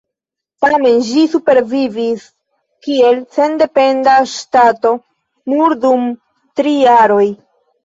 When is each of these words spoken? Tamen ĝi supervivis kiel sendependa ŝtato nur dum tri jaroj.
Tamen 0.63 0.95
ĝi 1.09 1.25
supervivis 1.33 2.23
kiel 2.87 3.21
sendependa 3.37 4.17
ŝtato 4.33 4.95
nur 5.55 5.79
dum 5.87 6.11
tri 6.61 6.77
jaroj. 6.81 7.25